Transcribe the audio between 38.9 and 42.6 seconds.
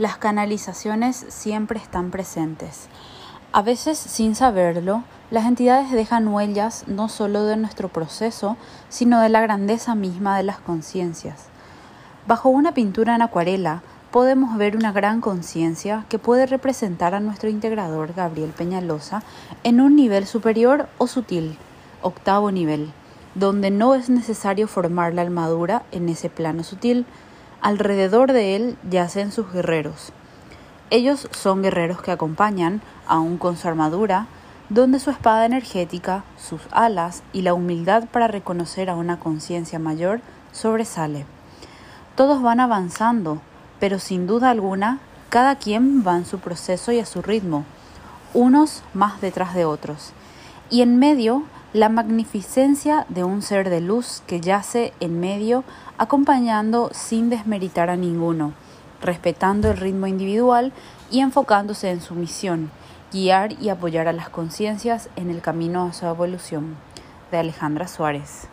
una conciencia mayor sobresale. Todos van